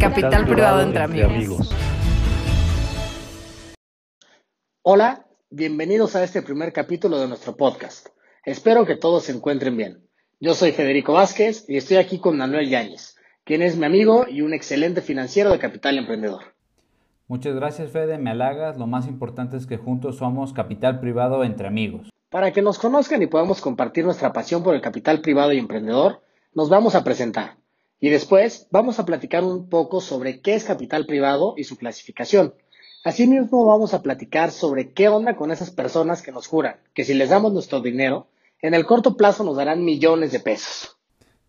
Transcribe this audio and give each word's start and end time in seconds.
Capital, 0.00 0.46
privado, 0.46 0.80
entre, 0.80 1.02
amigos. 1.02 1.70
Hola, 4.82 5.26
bienvenidos 5.50 6.16
a 6.16 6.24
este 6.24 6.40
primer 6.40 6.72
capítulo 6.72 7.20
de 7.20 7.28
nuestro 7.28 7.56
podcast. 7.56 8.08
Espero 8.44 8.86
que 8.86 8.96
todos 8.96 9.24
se 9.24 9.32
encuentren 9.32 9.76
bien. 9.76 10.08
Yo 10.40 10.54
soy 10.54 10.72
Federico 10.72 11.12
Vázquez 11.12 11.66
y 11.68 11.76
estoy 11.76 11.98
aquí 11.98 12.18
con 12.18 12.38
Manuel 12.38 12.70
Yáñez, 12.70 13.16
quien 13.44 13.60
es 13.60 13.76
mi 13.76 13.84
amigo 13.84 14.26
y 14.28 14.40
un 14.40 14.54
excelente 14.54 15.02
financiero 15.02 15.50
de 15.50 15.58
Capital 15.58 15.98
Emprendedor. 15.98 16.54
Muchas 17.28 17.54
gracias, 17.54 17.90
Fede, 17.90 18.16
me 18.16 18.30
halagas. 18.30 18.78
Lo 18.78 18.86
más 18.86 19.06
importante 19.06 19.58
es 19.58 19.66
que 19.66 19.76
juntos 19.76 20.16
somos 20.16 20.54
capital 20.54 21.00
privado 21.00 21.44
entre 21.44 21.66
amigos. 21.68 22.08
Para 22.30 22.50
que 22.52 22.62
nos 22.62 22.78
conozcan 22.78 23.20
y 23.22 23.26
podamos 23.26 23.60
compartir 23.60 24.04
nuestra 24.04 24.32
pasión 24.32 24.62
por 24.62 24.74
el 24.74 24.80
capital 24.80 25.20
privado 25.20 25.52
y 25.52 25.58
emprendedor, 25.58 26.22
nos 26.54 26.70
vamos 26.70 26.94
a 26.94 27.04
presentar. 27.04 27.61
Y 28.02 28.10
después 28.10 28.66
vamos 28.72 28.98
a 28.98 29.06
platicar 29.06 29.44
un 29.44 29.68
poco 29.68 30.00
sobre 30.00 30.40
qué 30.40 30.56
es 30.56 30.64
capital 30.64 31.06
privado 31.06 31.54
y 31.56 31.62
su 31.62 31.78
clasificación. 31.78 32.52
Asimismo 33.04 33.64
vamos 33.64 33.94
a 33.94 34.02
platicar 34.02 34.50
sobre 34.50 34.90
qué 34.90 35.08
onda 35.08 35.36
con 35.36 35.52
esas 35.52 35.70
personas 35.70 36.20
que 36.20 36.32
nos 36.32 36.48
juran 36.48 36.78
que 36.94 37.04
si 37.04 37.14
les 37.14 37.30
damos 37.30 37.52
nuestro 37.52 37.80
dinero, 37.80 38.26
en 38.60 38.74
el 38.74 38.86
corto 38.86 39.16
plazo 39.16 39.44
nos 39.44 39.56
darán 39.56 39.84
millones 39.84 40.32
de 40.32 40.40
pesos. 40.40 40.98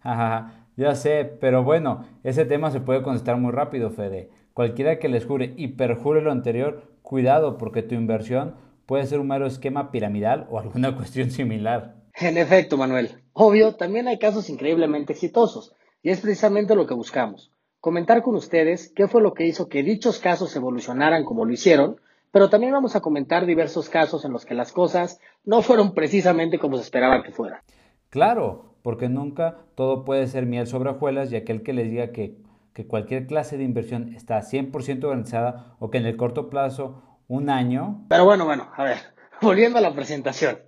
ya 0.03 0.93
sé, 0.93 1.25
pero 1.41 1.63
bueno, 1.63 2.05
ese 2.23 2.45
tema 2.45 2.69
se 2.69 2.81
puede 2.81 3.01
contestar 3.01 3.37
muy 3.37 3.51
rápido, 3.51 3.89
Fede. 3.89 4.29
Cualquiera 4.53 4.99
que 4.99 5.09
les 5.09 5.25
jure 5.25 5.55
y 5.57 5.69
perjure 5.69 6.21
lo 6.21 6.31
anterior, 6.31 6.83
cuidado 7.01 7.57
porque 7.57 7.81
tu 7.81 7.95
inversión 7.95 8.57
puede 8.85 9.07
ser 9.07 9.19
un 9.19 9.29
mero 9.29 9.47
esquema 9.47 9.89
piramidal 9.89 10.45
o 10.51 10.59
alguna 10.59 10.95
cuestión 10.97 11.31
similar. 11.31 11.95
En 12.13 12.37
efecto, 12.37 12.77
Manuel. 12.77 13.23
Obvio, 13.33 13.73
también 13.73 14.07
hay 14.07 14.19
casos 14.19 14.51
increíblemente 14.51 15.13
exitosos 15.13 15.73
y 16.03 16.09
es 16.11 16.19
precisamente 16.19 16.75
lo 16.75 16.85
que 16.85 16.93
buscamos. 16.93 17.51
Comentar 17.79 18.21
con 18.21 18.35
ustedes 18.35 18.91
qué 18.95 19.07
fue 19.07 19.21
lo 19.21 19.33
que 19.33 19.47
hizo 19.47 19.69
que 19.69 19.81
dichos 19.83 20.19
casos 20.19 20.55
evolucionaran 20.55 21.23
como 21.23 21.45
lo 21.45 21.53
hicieron, 21.53 21.99
pero 22.31 22.49
también 22.49 22.73
vamos 22.73 22.95
a 22.95 23.01
comentar 23.01 23.45
diversos 23.45 23.89
casos 23.89 24.25
en 24.25 24.33
los 24.33 24.45
que 24.45 24.53
las 24.53 24.71
cosas 24.71 25.19
no 25.45 25.61
fueron 25.61 25.93
precisamente 25.93 26.59
como 26.59 26.77
se 26.77 26.83
esperaba 26.83 27.23
que 27.23 27.31
fueran. 27.31 27.61
Claro, 28.09 28.75
porque 28.83 29.09
nunca 29.09 29.57
todo 29.75 30.03
puede 30.03 30.27
ser 30.27 30.45
miel 30.45 30.67
sobre 30.67 30.89
hojuelas 30.89 31.31
y 31.31 31.35
aquel 31.35 31.63
que 31.63 31.73
les 31.73 31.89
diga 31.89 32.11
que, 32.11 32.35
que 32.73 32.85
cualquier 32.85 33.25
clase 33.27 33.57
de 33.57 33.63
inversión 33.63 34.13
está 34.13 34.39
100% 34.39 35.03
organizada 35.05 35.75
o 35.79 35.89
que 35.89 35.99
en 35.99 36.05
el 36.05 36.17
corto 36.17 36.49
plazo, 36.49 37.01
un 37.27 37.49
año... 37.49 38.05
Pero 38.09 38.25
bueno, 38.25 38.45
bueno, 38.45 38.69
a 38.75 38.83
ver, 38.83 38.97
volviendo 39.41 39.77
a 39.77 39.81
la 39.81 39.93
presentación, 39.93 40.59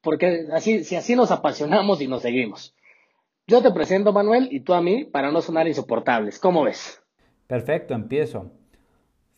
porque 0.00 0.46
así, 0.52 0.84
si 0.84 0.96
así 0.96 1.16
nos 1.16 1.32
apasionamos 1.32 2.00
y 2.00 2.08
nos 2.08 2.22
seguimos. 2.22 2.76
Yo 3.48 3.62
te 3.62 3.70
presento, 3.70 4.12
Manuel, 4.12 4.48
y 4.50 4.58
tú 4.58 4.74
a 4.74 4.82
mí 4.82 5.04
para 5.04 5.30
no 5.30 5.40
sonar 5.40 5.68
insoportables. 5.68 6.40
¿Cómo 6.40 6.64
ves? 6.64 7.00
Perfecto, 7.46 7.94
empiezo. 7.94 8.50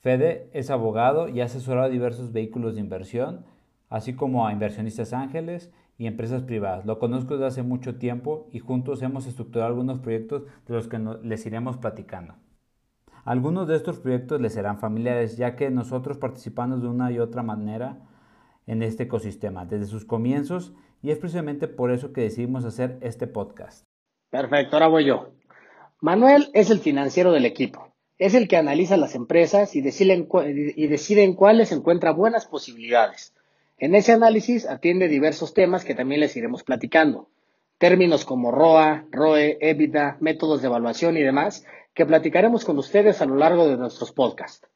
Fede 0.01 0.49
es 0.55 0.71
abogado 0.71 1.29
y 1.29 1.43
ha 1.43 1.45
asesorado 1.45 1.89
a 1.89 1.91
diversos 1.91 2.33
vehículos 2.33 2.75
de 2.75 2.81
inversión, 2.81 3.45
así 3.91 4.15
como 4.15 4.47
a 4.47 4.53
inversionistas 4.55 5.13
ángeles 5.13 5.71
y 5.99 6.07
empresas 6.07 6.43
privadas. 6.43 6.87
Lo 6.87 6.99
conozco 6.99 7.35
desde 7.35 7.49
hace 7.49 7.63
mucho 7.63 7.97
tiempo 7.97 8.49
y 8.51 8.61
juntos 8.61 9.03
hemos 9.03 9.27
estructurado 9.27 9.69
algunos 9.69 9.99
proyectos 9.99 10.45
de 10.67 10.75
los 10.75 10.89
que 10.89 10.99
les 11.23 11.45
iremos 11.45 11.77
platicando. 11.77 12.35
Algunos 13.27 13.69
de 13.69 13.77
estos 13.77 13.99
proyectos 13.99 14.41
les 14.41 14.55
serán 14.55 14.79
familiares, 14.79 15.37
ya 15.37 15.55
que 15.55 15.69
nosotros 15.69 16.17
participamos 16.17 16.81
de 16.81 16.89
una 16.89 17.13
y 17.13 17.19
otra 17.19 17.43
manera 17.43 17.99
en 18.67 18.83
este 18.83 19.03
ecosistema 19.03 19.67
desde 19.67 19.85
sus 19.85 20.07
comienzos 20.07 20.73
y 21.03 21.11
es 21.11 21.19
precisamente 21.19 21.69
por 21.69 21.91
eso 21.91 22.15
que 22.15 22.23
decidimos 22.23 22.65
hacer 22.65 22.97
este 23.03 23.27
podcast. 23.27 23.87
Perfecto, 24.31 24.77
ahora 24.77 24.89
voy 24.89 25.05
yo. 25.07 25.33
Manuel 26.01 26.51
es 26.53 26.71
el 26.71 26.81
financiero 26.81 27.33
del 27.33 27.47
equipo. 27.47 27.95
Es 28.19 28.35
el 28.35 28.47
que 28.49 28.57
analiza 28.57 28.97
las 28.97 29.15
empresas 29.15 29.75
y 29.75 29.81
decide 29.81 30.13
en, 30.13 31.35
cuáles 31.35 31.73
encuentra 31.73 32.13
buenas 32.13 32.47
posibilidades. 32.47 33.33
En 33.79 33.95
ese 33.95 34.13
análisis 34.13 34.67
atiende 34.67 35.09
diversos 35.09 35.55
temas 35.55 35.85
que 35.85 35.95
también 35.95 36.21
les 36.21 36.37
iremos 36.37 36.65
platicando. 36.65 37.29
Términos 37.79 38.25
como 38.25 38.51
ROA, 38.51 39.07
ROE, 39.13 39.57
EBITDA, 39.61 40.19
métodos 40.21 40.61
de 40.61 40.67
evaluación 40.67 41.17
y 41.17 41.23
demás, 41.23 41.65
que 41.95 42.05
platicaremos 42.05 42.65
con 42.65 42.77
ustedes 42.79 43.23
a 43.23 43.27
lo 43.27 43.37
largo 43.37 43.69
de 43.69 43.77
nuestros 43.77 44.13
podcasts. 44.13 44.69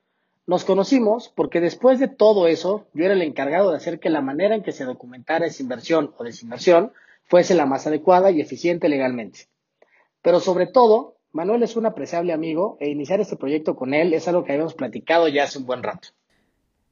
Nos 0.46 0.64
conocimos 0.64 1.28
porque 1.28 1.60
después 1.60 1.98
de 1.98 2.08
todo 2.08 2.46
eso, 2.46 2.86
yo 2.94 3.04
era 3.04 3.14
el 3.14 3.22
encargado 3.22 3.70
de 3.70 3.76
hacer 3.76 4.00
que 4.00 4.10
la 4.10 4.20
manera 4.20 4.54
en 4.54 4.62
que 4.62 4.72
se 4.72 4.84
documentara 4.84 5.46
esa 5.46 5.62
inversión 5.62 6.14
o 6.16 6.24
desinversión 6.24 6.92
fuese 7.32 7.54
la 7.54 7.64
más 7.64 7.86
adecuada 7.86 8.30
y 8.30 8.42
eficiente 8.42 8.90
legalmente. 8.90 9.46
Pero 10.20 10.38
sobre 10.38 10.66
todo, 10.66 11.16
Manuel 11.32 11.62
es 11.62 11.76
un 11.76 11.86
apreciable 11.86 12.34
amigo 12.34 12.76
e 12.78 12.90
iniciar 12.90 13.20
este 13.20 13.38
proyecto 13.38 13.74
con 13.74 13.94
él 13.94 14.12
es 14.12 14.28
algo 14.28 14.44
que 14.44 14.52
habíamos 14.52 14.74
platicado 14.74 15.28
ya 15.28 15.44
hace 15.44 15.58
un 15.58 15.64
buen 15.64 15.82
rato. 15.82 16.08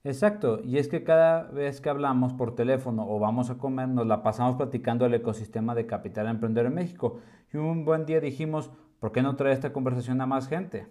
Exacto, 0.03 0.63
y 0.65 0.79
es 0.79 0.89
que 0.89 1.05
cada 1.05 1.43
vez 1.51 1.83
que 1.83 1.91
hablamos 1.91 2.33
por 2.33 2.55
teléfono 2.55 3.05
o 3.07 3.19
vamos 3.19 3.51
a 3.51 3.59
comer 3.59 3.89
nos 3.89 4.07
la 4.07 4.23
pasamos 4.23 4.57
platicando 4.57 5.05
el 5.05 5.13
ecosistema 5.13 5.75
de 5.75 5.85
capital 5.85 6.27
emprendedor 6.27 6.69
en 6.69 6.75
México. 6.77 7.21
Y 7.53 7.59
un 7.59 7.85
buen 7.85 8.07
día 8.07 8.19
dijimos, 8.19 8.71
¿por 8.99 9.13
qué 9.13 9.21
no 9.21 9.37
traer 9.37 9.53
esta 9.53 9.75
conversación 9.75 10.23
a 10.23 10.27
más 10.27 10.49
gente? 10.49 10.87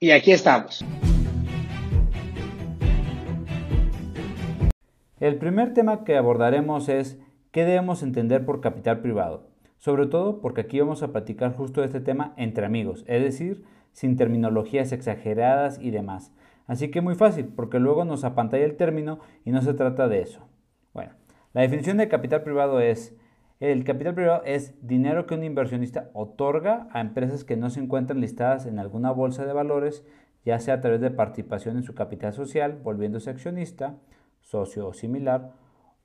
Y 0.00 0.12
aquí 0.12 0.32
estamos. 0.32 0.82
El 5.20 5.36
primer 5.36 5.74
tema 5.74 6.04
que 6.04 6.16
abordaremos 6.16 6.88
es 6.88 7.18
¿Qué 7.52 7.66
debemos 7.66 8.02
entender 8.02 8.46
por 8.46 8.62
capital 8.62 9.00
privado? 9.00 9.50
Sobre 9.76 10.06
todo 10.06 10.40
porque 10.40 10.62
aquí 10.62 10.80
vamos 10.80 11.02
a 11.02 11.12
platicar 11.12 11.54
justo 11.54 11.82
de 11.82 11.86
este 11.88 12.00
tema 12.00 12.32
entre 12.38 12.64
amigos, 12.64 13.04
es 13.06 13.22
decir, 13.22 13.62
sin 13.92 14.16
terminologías 14.16 14.90
exageradas 14.90 15.78
y 15.78 15.90
demás. 15.90 16.32
Así 16.66 16.90
que 16.90 17.02
muy 17.02 17.14
fácil, 17.14 17.52
porque 17.54 17.78
luego 17.78 18.06
nos 18.06 18.24
apantalla 18.24 18.64
el 18.64 18.78
término 18.78 19.18
y 19.44 19.50
no 19.50 19.60
se 19.60 19.74
trata 19.74 20.08
de 20.08 20.22
eso. 20.22 20.48
Bueno, 20.94 21.12
la 21.52 21.60
definición 21.60 21.98
de 21.98 22.08
capital 22.08 22.42
privado 22.42 22.80
es, 22.80 23.14
el 23.60 23.84
capital 23.84 24.14
privado 24.14 24.42
es 24.46 24.74
dinero 24.80 25.26
que 25.26 25.34
un 25.34 25.44
inversionista 25.44 26.08
otorga 26.14 26.88
a 26.90 27.02
empresas 27.02 27.44
que 27.44 27.58
no 27.58 27.68
se 27.68 27.80
encuentran 27.80 28.22
listadas 28.22 28.64
en 28.64 28.78
alguna 28.78 29.10
bolsa 29.10 29.44
de 29.44 29.52
valores, 29.52 30.06
ya 30.46 30.58
sea 30.58 30.76
a 30.76 30.80
través 30.80 31.02
de 31.02 31.10
participación 31.10 31.76
en 31.76 31.82
su 31.82 31.94
capital 31.94 32.32
social, 32.32 32.80
volviéndose 32.82 33.28
accionista, 33.28 33.98
socio 34.40 34.86
o 34.86 34.94
similar, 34.94 35.52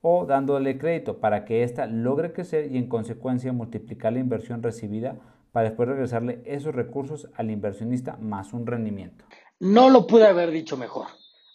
o 0.00 0.26
dándole 0.26 0.78
crédito 0.78 1.18
para 1.18 1.44
que 1.44 1.62
ésta 1.62 1.86
logre 1.86 2.32
crecer 2.32 2.70
y 2.70 2.78
en 2.78 2.88
consecuencia 2.88 3.52
multiplicar 3.52 4.12
la 4.12 4.20
inversión 4.20 4.62
recibida 4.62 5.16
para 5.52 5.68
después 5.68 5.88
regresarle 5.88 6.40
esos 6.44 6.74
recursos 6.74 7.28
al 7.34 7.50
inversionista 7.50 8.16
más 8.16 8.52
un 8.52 8.66
rendimiento. 8.66 9.24
No 9.60 9.90
lo 9.90 10.06
pude 10.06 10.26
haber 10.26 10.50
dicho 10.50 10.76
mejor. 10.76 11.06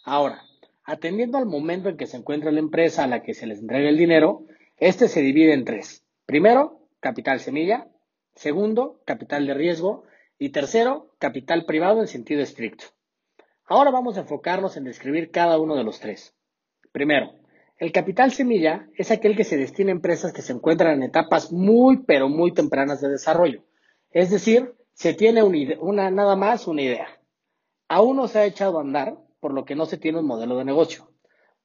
Ahora, 0.04 0.42
atendiendo 0.84 1.38
al 1.38 1.46
momento 1.46 1.88
en 1.88 1.96
que 1.96 2.06
se 2.06 2.16
encuentra 2.16 2.52
la 2.52 2.60
empresa 2.60 3.04
a 3.04 3.06
la 3.06 3.22
que 3.22 3.34
se 3.34 3.46
les 3.46 3.60
entrega 3.60 3.88
el 3.88 3.96
dinero, 3.96 4.44
este 4.76 5.08
se 5.08 5.22
divide 5.22 5.54
en 5.54 5.64
tres. 5.64 6.04
Primero, 6.26 6.80
capital 7.00 7.40
semilla. 7.40 7.88
Segundo, 8.34 9.00
capital 9.06 9.46
de 9.46 9.54
riesgo. 9.54 10.04
Y 10.38 10.50
tercero, 10.50 11.14
capital 11.18 11.64
privado 11.64 12.00
en 12.00 12.08
sentido 12.08 12.42
estricto. 12.42 12.86
Ahora 13.66 13.90
vamos 13.90 14.18
a 14.18 14.20
enfocarnos 14.20 14.76
en 14.76 14.84
describir 14.84 15.30
cada 15.30 15.58
uno 15.58 15.76
de 15.76 15.84
los 15.84 16.00
tres. 16.00 16.34
Primero, 16.92 17.32
el 17.78 17.90
capital 17.90 18.30
semilla 18.32 18.88
es 18.96 19.10
aquel 19.10 19.36
que 19.36 19.44
se 19.44 19.56
destina 19.56 19.90
a 19.90 19.92
empresas 19.96 20.32
que 20.32 20.42
se 20.42 20.52
encuentran 20.52 20.94
en 20.94 21.02
etapas 21.02 21.52
muy, 21.52 21.98
pero 21.98 22.28
muy 22.28 22.52
tempranas 22.52 23.00
de 23.00 23.08
desarrollo. 23.08 23.64
Es 24.10 24.30
decir, 24.30 24.74
se 24.92 25.12
tiene 25.12 25.42
una, 25.42 26.10
nada 26.10 26.36
más 26.36 26.68
una 26.68 26.82
idea. 26.82 27.08
Aún 27.88 28.16
no 28.16 28.28
se 28.28 28.38
ha 28.38 28.46
echado 28.46 28.78
a 28.78 28.82
andar, 28.82 29.18
por 29.40 29.52
lo 29.52 29.64
que 29.64 29.74
no 29.74 29.86
se 29.86 29.98
tiene 29.98 30.20
un 30.20 30.26
modelo 30.26 30.56
de 30.56 30.64
negocio. 30.64 31.10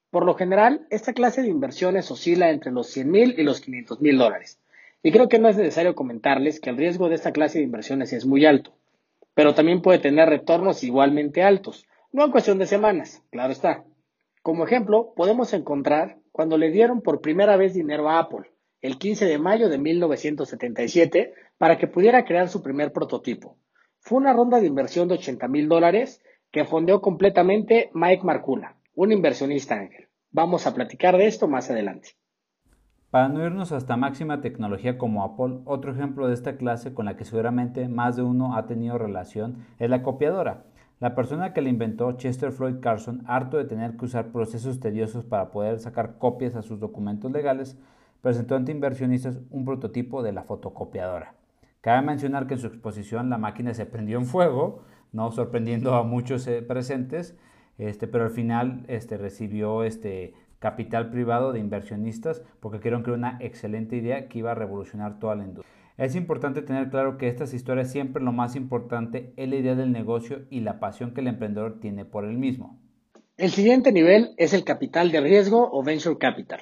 Por 0.09 0.25
lo 0.25 0.33
general, 0.33 0.87
esta 0.89 1.13
clase 1.13 1.43
de 1.43 1.49
inversiones 1.49 2.09
oscila 2.09 2.49
entre 2.49 2.71
los 2.71 2.87
100 2.87 3.11
mil 3.11 3.35
y 3.37 3.43
los 3.43 3.61
500 3.61 4.01
mil 4.01 4.17
dólares. 4.17 4.59
Y 5.03 5.11
creo 5.11 5.29
que 5.29 5.37
no 5.37 5.47
es 5.47 5.57
necesario 5.57 5.93
comentarles 5.93 6.59
que 6.59 6.71
el 6.71 6.77
riesgo 6.77 7.07
de 7.07 7.15
esta 7.15 7.31
clase 7.31 7.59
de 7.59 7.65
inversiones 7.65 8.11
es 8.11 8.25
muy 8.25 8.45
alto, 8.45 8.73
pero 9.35 9.53
también 9.53 9.81
puede 9.81 9.99
tener 9.99 10.27
retornos 10.27 10.83
igualmente 10.83 11.43
altos, 11.43 11.85
no 12.11 12.25
en 12.25 12.31
cuestión 12.31 12.57
de 12.57 12.65
semanas, 12.65 13.21
claro 13.29 13.53
está. 13.53 13.85
Como 14.41 14.65
ejemplo, 14.65 15.13
podemos 15.15 15.53
encontrar 15.53 16.17
cuando 16.31 16.57
le 16.57 16.71
dieron 16.71 17.01
por 17.01 17.21
primera 17.21 17.57
vez 17.57 17.73
dinero 17.73 18.09
a 18.09 18.19
Apple, 18.19 18.49
el 18.81 18.97
15 18.97 19.25
de 19.25 19.37
mayo 19.37 19.67
de 19.69 19.77
1977, 19.77 21.33
para 21.57 21.77
que 21.77 21.87
pudiera 21.87 22.23
crear 22.23 22.47
su 22.47 22.63
primer 22.63 22.93
prototipo. 22.93 23.57
Fue 23.99 24.17
una 24.17 24.31
ronda 24.31 24.61
de 24.61 24.67
inversión 24.67 25.09
de 25.09 25.15
80 25.15 25.47
mil 25.49 25.67
dólares 25.67 26.23
que 26.51 26.63
fondeó 26.63 27.01
completamente 27.01 27.91
Mike 27.93 28.23
Marcula, 28.23 28.77
un 28.95 29.11
inversionista 29.11 29.75
ángel. 29.75 30.07
Vamos 30.31 30.65
a 30.65 30.73
platicar 30.73 31.17
de 31.17 31.27
esto 31.27 31.47
más 31.47 31.69
adelante. 31.69 32.11
Para 33.09 33.27
no 33.27 33.43
irnos 33.43 33.71
hasta 33.71 33.97
máxima 33.97 34.39
tecnología 34.39 34.97
como 34.97 35.23
Apple, 35.23 35.61
otro 35.65 35.91
ejemplo 35.91 36.27
de 36.27 36.35
esta 36.35 36.57
clase 36.57 36.93
con 36.93 37.05
la 37.05 37.17
que 37.17 37.25
seguramente 37.25 37.89
más 37.89 38.15
de 38.15 38.21
uno 38.21 38.55
ha 38.55 38.67
tenido 38.67 38.97
relación 38.97 39.65
es 39.79 39.89
la 39.89 40.03
copiadora. 40.03 40.63
La 40.99 41.15
persona 41.15 41.53
que 41.53 41.61
la 41.61 41.69
inventó, 41.69 42.11
Chester 42.11 42.51
Floyd 42.51 42.81
Carson, 42.81 43.23
harto 43.25 43.55
de 43.55 43.63
tener 43.63 43.95
que 43.95 44.03
usar 44.03 44.33
procesos 44.33 44.81
tediosos 44.81 45.23
para 45.23 45.49
poder 45.49 45.79
sacar 45.79 46.17
copias 46.17 46.57
a 46.57 46.61
sus 46.61 46.81
documentos 46.81 47.31
legales, 47.31 47.79
presentó 48.21 48.57
ante 48.57 48.73
inversionistas 48.73 49.39
un 49.49 49.63
prototipo 49.63 50.23
de 50.23 50.33
la 50.33 50.43
fotocopiadora. 50.43 51.35
Cabe 51.79 52.05
mencionar 52.05 52.47
que 52.47 52.55
en 52.55 52.59
su 52.59 52.67
exposición 52.67 53.29
la 53.29 53.37
máquina 53.37 53.73
se 53.73 53.85
prendió 53.85 54.17
en 54.17 54.25
fuego, 54.25 54.83
¿no? 55.13 55.31
sorprendiendo 55.31 55.95
a 55.95 56.03
muchos 56.03 56.45
eh, 56.47 56.61
presentes, 56.61 57.37
este, 57.77 58.07
pero 58.09 58.25
al 58.25 58.31
final 58.31 58.83
este, 58.89 59.17
recibió 59.17 59.85
este 59.85 60.33
capital 60.59 61.11
privado 61.11 61.53
de 61.53 61.59
inversionistas 61.59 62.43
porque 62.59 62.81
creo 62.81 63.01
que 63.03 63.11
era 63.11 63.17
una 63.17 63.37
excelente 63.39 63.95
idea 63.95 64.27
que 64.27 64.39
iba 64.39 64.51
a 64.51 64.55
revolucionar 64.55 65.17
toda 65.17 65.35
la 65.35 65.45
industria. 65.45 65.78
Es 65.99 66.15
importante 66.15 66.61
tener 66.61 66.89
claro 66.89 67.17
que 67.17 67.27
estas 67.27 67.53
historias 67.53 67.91
siempre 67.91 68.23
lo 68.23 68.31
más 68.31 68.55
importante 68.55 69.33
es 69.35 69.49
la 69.49 69.57
idea 69.57 69.75
del 69.75 69.91
negocio 69.91 70.45
y 70.49 70.61
la 70.61 70.79
pasión 70.79 71.13
que 71.13 71.19
el 71.19 71.27
emprendedor 71.27 71.81
tiene 71.81 72.05
por 72.05 72.23
el 72.23 72.37
mismo. 72.37 72.79
El 73.35 73.51
siguiente 73.51 73.91
nivel 73.91 74.33
es 74.37 74.53
el 74.53 74.63
capital 74.63 75.11
de 75.11 75.19
riesgo 75.19 75.69
o 75.69 75.83
venture 75.83 76.17
capital. 76.17 76.61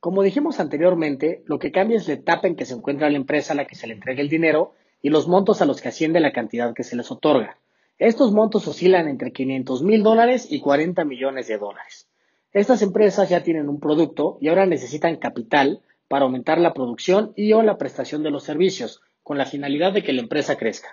Como 0.00 0.22
dijimos 0.22 0.58
anteriormente, 0.58 1.42
lo 1.44 1.58
que 1.58 1.70
cambia 1.70 1.98
es 1.98 2.08
la 2.08 2.14
etapa 2.14 2.48
en 2.48 2.56
que 2.56 2.64
se 2.64 2.72
encuentra 2.72 3.10
la 3.10 3.18
empresa 3.18 3.52
a 3.52 3.56
la 3.56 3.66
que 3.66 3.74
se 3.74 3.86
le 3.86 3.92
entrega 3.92 4.22
el 4.22 4.30
dinero 4.30 4.72
y 5.02 5.10
los 5.10 5.28
montos 5.28 5.60
a 5.60 5.66
los 5.66 5.82
que 5.82 5.88
asciende 5.88 6.18
la 6.18 6.32
cantidad 6.32 6.72
que 6.72 6.82
se 6.82 6.96
les 6.96 7.10
otorga. 7.10 7.58
Estos 7.98 8.32
montos 8.32 8.66
oscilan 8.68 9.06
entre 9.06 9.32
500 9.32 9.82
mil 9.82 10.02
dólares 10.02 10.46
y 10.50 10.60
40 10.60 11.04
millones 11.04 11.46
de 11.46 11.58
dólares. 11.58 12.08
Estas 12.54 12.80
empresas 12.80 13.28
ya 13.28 13.42
tienen 13.42 13.68
un 13.68 13.80
producto 13.80 14.38
y 14.40 14.48
ahora 14.48 14.64
necesitan 14.64 15.16
capital 15.16 15.82
para 16.08 16.24
aumentar 16.24 16.58
la 16.58 16.74
producción 16.74 17.32
y 17.36 17.52
o 17.52 17.62
la 17.62 17.78
prestación 17.78 18.22
de 18.22 18.30
los 18.30 18.42
servicios, 18.42 19.02
con 19.22 19.38
la 19.38 19.44
finalidad 19.44 19.92
de 19.92 20.02
que 20.02 20.12
la 20.12 20.22
empresa 20.22 20.56
crezca. 20.56 20.88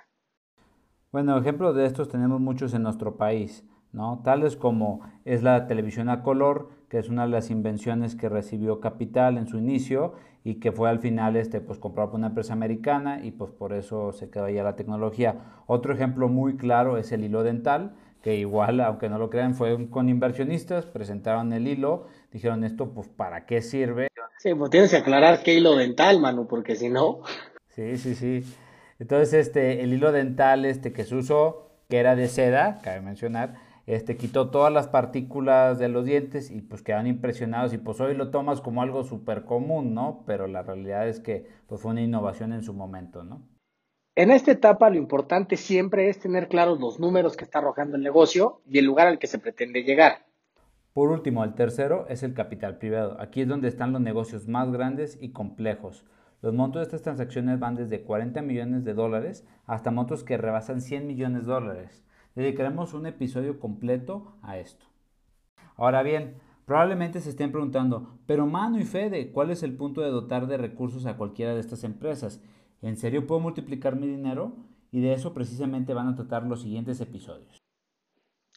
Bueno, 1.12 1.38
ejemplos 1.38 1.76
de 1.76 1.86
estos 1.86 2.10
tenemos 2.10 2.42
muchos 2.42 2.74
en 2.74 2.84
nuestro 2.84 3.16
país, 3.16 3.66
¿no? 3.94 4.22
Tales 4.24 4.58
como 4.58 5.02
es 5.24 5.42
la 5.42 5.68
televisión 5.68 6.10
a 6.10 6.22
color, 6.22 6.70
que 6.90 7.00
es 7.00 7.08
una 7.08 7.24
de 7.24 7.30
las 7.30 7.50
invenciones 7.50 8.16
que 8.16 8.28
recibió 8.28 8.82
capital 8.82 9.38
en 9.38 9.48
su 9.48 9.58
inicio 9.58 10.14
y 10.44 10.56
que 10.56 10.74
fue 10.74 10.90
al 10.90 11.00
final 11.00 11.38
este, 11.38 11.62
pues, 11.62 11.80
comprado 11.80 12.12
por 12.12 12.20
una 12.20 12.28
empresa 12.28 12.54
americana 12.54 13.24
y 13.24 13.32
pues 13.32 13.52
por 13.52 13.74
eso 13.74 14.12
se 14.12 14.30
quedó 14.30 14.46
ahí 14.46 14.56
la 14.56 14.76
tecnología. 14.76 15.64
Otro 15.66 15.94
ejemplo 15.94 16.28
muy 16.28 16.58
claro 16.58 16.98
es 16.98 17.12
el 17.14 17.24
hilo 17.24 17.44
dental, 17.44 17.96
que 18.26 18.38
igual, 18.38 18.80
aunque 18.82 19.08
no 19.08 19.20
lo 19.20 19.30
crean, 19.30 19.54
fue 19.54 19.88
con 19.92 20.10
inversionistas, 20.10 20.88
presentaron 20.88 21.54
el 21.54 21.68
hilo, 21.68 22.08
dijeron 22.32 22.64
esto, 22.64 22.92
pues, 22.92 23.08
¿para 23.08 23.46
qué 23.46 23.62
sirve? 23.62 24.08
Sí, 24.40 24.56
pues 24.56 24.72
tienes 24.72 24.90
que 24.90 24.98
aclarar 24.98 25.44
qué 25.44 25.54
hilo 25.54 25.76
dental, 25.76 26.20
Manu, 26.20 26.48
porque 26.48 26.76
si 26.76 26.90
no... 26.90 27.20
Sí, 27.68 27.98
sí, 27.98 28.16
sí. 28.16 28.44
Entonces, 28.98 29.32
este, 29.36 29.84
el 29.84 29.94
hilo 29.94 30.12
dental 30.12 30.66
este, 30.66 30.92
que 30.92 31.04
se 31.04 31.14
usó, 31.14 31.70
que 31.88 31.98
era 31.98 32.16
de 32.16 32.28
seda, 32.28 32.80
cabe 32.82 33.02
mencionar, 33.02 33.58
este, 33.86 34.18
quitó 34.18 34.50
todas 34.50 34.74
las 34.74 34.88
partículas 34.88 35.78
de 35.78 35.90
los 35.90 36.04
dientes 36.04 36.50
y 36.50 36.62
pues 36.62 36.82
quedaron 36.82 37.06
impresionados 37.06 37.74
y 37.74 37.78
pues 37.78 38.02
hoy 38.02 38.16
lo 38.16 38.32
tomas 38.32 38.60
como 38.60 38.82
algo 38.82 39.04
súper 39.04 39.46
común, 39.46 39.94
¿no? 39.94 40.24
Pero 40.26 40.48
la 40.48 40.64
realidad 40.64 41.08
es 41.08 41.20
que 41.20 41.46
pues 41.68 41.80
fue 41.80 41.92
una 41.92 42.02
innovación 42.02 42.54
en 42.54 42.64
su 42.64 42.74
momento, 42.74 43.24
¿no? 43.24 43.44
En 44.18 44.32
esta 44.32 44.54
etapa 44.54 44.90
lo 44.90 44.96
importante 44.96 45.58
siempre 45.58 46.08
es 46.08 46.20
tener 46.20 46.48
claros 46.48 46.80
los 46.80 47.02
números 47.02 47.36
que 47.36 47.44
está 47.44 47.60
arrojando 47.60 47.98
el 47.98 48.02
negocio 48.02 48.62
y 48.66 48.78
el 48.78 48.86
lugar 48.86 49.08
al 49.08 49.20
que 49.20 49.28
se 49.28 49.40
pretende 49.40 49.84
llegar. 49.84 50.26
Por 50.94 51.12
último, 51.12 51.44
el 51.44 51.54
tercero 51.54 52.06
es 52.08 52.24
el 52.24 52.34
capital 52.34 52.78
privado. 52.78 53.20
Aquí 53.20 53.42
es 53.42 53.48
donde 53.50 53.68
están 53.68 53.92
los 53.92 54.00
negocios 54.00 54.48
más 54.48 54.72
grandes 54.72 55.18
y 55.20 55.34
complejos. 55.34 56.06
Los 56.42 56.54
montos 56.54 56.80
de 56.80 56.86
estas 56.86 57.02
transacciones 57.02 57.60
van 57.60 57.76
desde 57.76 58.04
40 58.04 58.42
millones 58.42 58.86
de 58.86 58.94
dólares 58.94 59.46
hasta 59.66 59.92
montos 59.92 60.24
que 60.24 60.38
rebasan 60.38 60.80
100 60.80 61.08
millones 61.08 61.46
de 61.46 61.52
dólares. 61.52 62.06
Dedicaremos 62.36 62.94
un 62.94 63.08
episodio 63.08 63.60
completo 63.60 64.38
a 64.42 64.58
esto. 64.58 64.86
Ahora 65.76 66.04
bien, 66.04 66.36
probablemente 66.66 67.20
se 67.20 67.32
estén 67.32 67.52
preguntando, 67.52 68.18
pero 68.28 68.48
Mano 68.48 68.80
y 68.80 68.86
Fede, 68.86 69.34
¿cuál 69.34 69.52
es 69.52 69.62
el 69.62 69.76
punto 69.76 70.00
de 70.00 70.10
dotar 70.10 70.48
de 70.48 70.56
recursos 70.56 71.06
a 71.06 71.18
cualquiera 71.18 71.54
de 71.54 71.60
estas 71.60 71.84
empresas? 71.84 72.42
¿En 72.82 72.98
serio 72.98 73.26
puedo 73.26 73.42
multiplicar 73.42 73.96
mi 73.96 74.08
dinero? 74.08 74.54
Y 74.92 75.02
de 75.02 75.14
eso 75.14 75.34
precisamente 75.34 75.94
van 75.94 76.08
a 76.08 76.16
tratar 76.16 76.44
los 76.44 76.62
siguientes 76.62 77.02
episodios. 77.02 77.62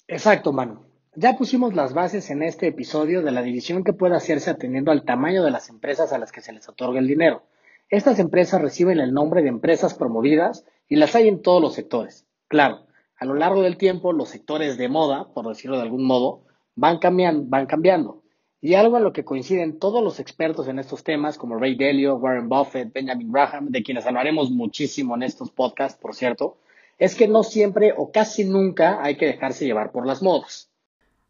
Exacto, 0.06 0.52
Manu. 0.52 0.80
Ya 1.14 1.36
pusimos 1.36 1.74
las 1.74 1.94
bases 1.94 2.30
en 2.30 2.42
este 2.42 2.68
episodio 2.68 3.22
de 3.22 3.32
la 3.32 3.42
división 3.42 3.82
que 3.82 3.92
puede 3.92 4.14
hacerse 4.14 4.50
atendiendo 4.50 4.92
al 4.92 5.04
tamaño 5.04 5.42
de 5.42 5.50
las 5.50 5.68
empresas 5.68 6.12
a 6.12 6.18
las 6.18 6.30
que 6.30 6.42
se 6.42 6.52
les 6.52 6.68
otorga 6.68 7.00
el 7.00 7.08
dinero. 7.08 7.42
Estas 7.88 8.18
empresas 8.18 8.60
reciben 8.60 9.00
el 9.00 9.12
nombre 9.12 9.42
de 9.42 9.48
empresas 9.48 9.94
promovidas 9.94 10.64
y 10.88 10.96
las 10.96 11.14
hay 11.16 11.26
en 11.26 11.42
todos 11.42 11.60
los 11.60 11.74
sectores. 11.74 12.26
Claro, 12.46 12.86
a 13.18 13.24
lo 13.24 13.34
largo 13.34 13.62
del 13.62 13.78
tiempo 13.78 14.12
los 14.12 14.28
sectores 14.28 14.78
de 14.78 14.88
moda, 14.88 15.32
por 15.34 15.48
decirlo 15.48 15.76
de 15.76 15.82
algún 15.82 16.04
modo, 16.04 16.44
van 16.76 16.98
cambiando, 16.98 17.44
van 17.48 17.66
cambiando. 17.66 18.17
Y 18.60 18.74
algo 18.74 18.96
en 18.96 19.04
lo 19.04 19.12
que 19.12 19.24
coinciden 19.24 19.78
todos 19.78 20.02
los 20.02 20.18
expertos 20.18 20.66
en 20.66 20.80
estos 20.80 21.04
temas, 21.04 21.38
como 21.38 21.56
Ray 21.56 21.76
Dalio, 21.76 22.16
Warren 22.16 22.48
Buffett, 22.48 22.92
Benjamin 22.92 23.30
Graham, 23.30 23.68
de 23.68 23.84
quienes 23.84 24.04
hablaremos 24.04 24.50
muchísimo 24.50 25.14
en 25.14 25.22
estos 25.22 25.52
podcasts, 25.52 26.00
por 26.00 26.14
cierto, 26.14 26.58
es 26.98 27.14
que 27.14 27.28
no 27.28 27.44
siempre 27.44 27.94
o 27.96 28.10
casi 28.10 28.44
nunca 28.44 29.00
hay 29.02 29.16
que 29.16 29.26
dejarse 29.26 29.64
llevar 29.64 29.92
por 29.92 30.06
las 30.06 30.22
modas. 30.22 30.72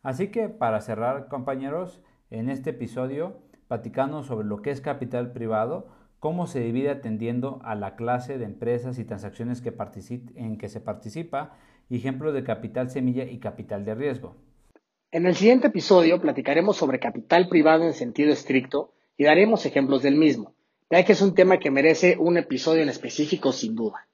Así 0.03 0.29
que 0.29 0.49
para 0.49 0.81
cerrar, 0.81 1.29
compañeros, 1.29 2.01
en 2.31 2.49
este 2.49 2.71
episodio, 2.71 3.43
platicando 3.69 4.23
sobre 4.23 4.49
lo 4.49 4.63
que 4.63 4.71
es 4.71 4.81
capital 4.81 5.33
privado, 5.33 5.89
cómo 6.21 6.47
se 6.47 6.61
divide 6.61 6.89
atendiendo 6.91 7.61
a 7.63 7.75
la 7.75 7.95
clase 7.95 8.39
de 8.39 8.47
empresas 8.47 8.99
y 8.99 9.05
transacciones 9.05 9.63
en 10.35 10.57
que 10.57 10.69
se 10.71 10.81
participa 10.81 11.57
ejemplos 11.91 12.33
de 12.33 12.45
capital 12.45 12.89
semilla 12.91 13.25
y 13.25 13.39
capital 13.39 13.85
de 13.85 13.95
riesgo. 13.95 14.37
En 15.11 15.25
el 15.25 15.35
siguiente 15.35 15.69
episodio 15.69 16.21
platicaremos 16.21 16.77
sobre 16.77 16.99
capital 16.99 17.49
privado 17.49 17.85
en 17.85 17.95
sentido 17.95 18.31
estricto 18.31 18.93
y 19.17 19.25
daremos 19.25 19.65
ejemplos 19.65 20.03
del 20.03 20.17
mismo, 20.17 20.53
ya 20.91 21.03
que 21.03 21.13
es 21.13 21.23
un 21.23 21.35
tema 21.35 21.57
que 21.57 21.71
merece 21.71 22.19
un 22.19 22.37
episodio 22.37 22.83
en 22.83 22.91
específico 22.91 23.53
sin 23.53 23.75
duda. 23.75 24.07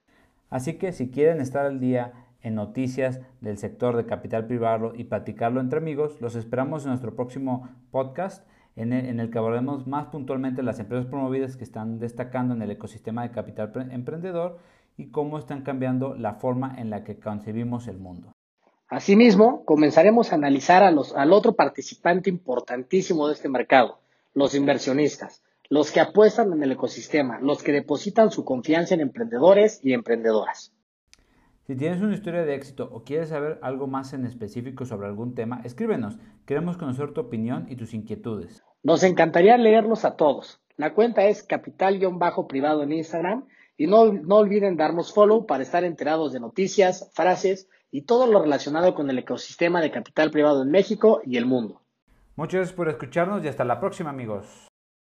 Así 0.49 0.75
que 0.75 0.93
si 0.93 1.09
quieren 1.09 1.41
estar 1.41 1.65
al 1.65 1.81
día 1.81 2.13
en 2.41 2.55
noticias 2.55 3.19
del 3.41 3.57
sector 3.57 3.97
de 3.97 4.05
capital 4.05 4.47
privado 4.47 4.93
y 4.95 5.03
platicarlo 5.03 5.59
entre 5.59 5.79
amigos, 5.79 6.21
los 6.21 6.37
esperamos 6.37 6.83
en 6.83 6.91
nuestro 6.91 7.13
próximo 7.13 7.67
podcast 7.91 8.47
en 8.77 8.93
el, 8.93 9.29
que 9.29 9.37
abordaremos 9.37 9.87
más 9.87 10.05
puntualmente 10.05 10.63
las 10.63 10.79
empresas 10.79 11.07
promovidas 11.07 11.57
que 11.57 11.65
están 11.65 11.99
destacando 11.99 12.53
en 12.53 12.61
el 12.61 12.71
ecosistema 12.71 13.23
de 13.23 13.31
capital 13.31 13.89
emprendedor 13.91 14.59
y 14.95 15.07
cómo 15.07 15.39
están 15.39 15.63
cambiando 15.63 16.15
la 16.15 16.35
forma 16.35 16.73
en 16.77 16.89
la 16.89 17.03
que 17.03 17.19
concebimos 17.19 17.89
el 17.89 17.97
mundo. 17.97 18.34
Asimismo, 18.87 19.65
comenzaremos 19.65 20.31
a 20.31 20.35
analizar 20.35 20.83
al 20.83 21.33
otro 21.33 21.55
participante 21.55 22.29
importantísimo 22.29 23.27
de 23.27 23.33
este 23.33 23.49
mercado, 23.49 23.99
los 24.35 24.53
inversionistas, 24.53 25.41
los 25.69 25.91
que 25.91 26.01
apuestan 26.01 26.53
en 26.53 26.61
el 26.61 26.73
ecosistema, 26.73 27.39
los 27.39 27.63
que 27.63 27.71
depositan 27.71 28.29
su 28.29 28.45
confianza 28.45 28.93
en 28.93 29.01
emprendedores 29.01 29.79
y 29.83 29.93
emprendedoras. 29.93 30.71
Si 31.65 31.75
tienes 31.75 31.99
una 32.01 32.13
historia 32.13 32.45
de 32.45 32.53
éxito 32.53 32.87
o 32.91 33.03
quieres 33.03 33.29
saber 33.29 33.57
algo 33.63 33.87
más 33.87 34.13
en 34.13 34.23
específico 34.23 34.85
sobre 34.85 35.07
algún 35.07 35.33
tema, 35.33 35.61
escríbenos. 35.63 36.19
Queremos 36.45 36.77
conocer 36.77 37.11
tu 37.11 37.21
opinión 37.21 37.65
y 37.67 37.77
tus 37.77 37.95
inquietudes. 37.95 38.63
Nos 38.83 39.01
encantaría 39.01 39.57
leerlos 39.57 40.05
a 40.05 40.15
todos. 40.15 40.61
La 40.77 40.93
cuenta 40.93 41.25
es 41.25 41.41
capital-privado 41.41 42.83
en 42.83 42.91
Instagram 42.91 43.45
y 43.77 43.87
no, 43.87 44.13
no 44.13 44.35
olviden 44.35 44.77
darnos 44.77 45.11
follow 45.11 45.47
para 45.47 45.63
estar 45.63 45.83
enterados 45.83 46.33
de 46.33 46.39
noticias, 46.39 47.09
frases 47.15 47.67
y 47.95 48.01
todo 48.01 48.27
lo 48.27 48.41
relacionado 48.41 48.93
con 48.93 49.09
el 49.09 49.19
ecosistema 49.19 49.79
de 49.79 49.89
capital 49.89 50.29
privado 50.29 50.63
en 50.63 50.69
México 50.69 51.21
y 51.25 51.37
el 51.37 51.45
mundo. 51.45 51.81
Muchas 52.35 52.55
gracias 52.55 52.75
por 52.75 52.89
escucharnos 52.89 53.41
y 53.45 53.47
hasta 53.47 53.63
la 53.63 53.79
próxima 53.79 54.09
amigos. 54.09 54.64